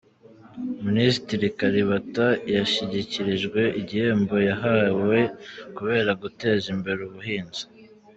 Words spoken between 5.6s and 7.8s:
kubera guteza imbere ubuhinzi